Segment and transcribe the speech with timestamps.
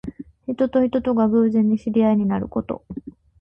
[0.47, 2.83] 人と人とが偶然に知り合いになること。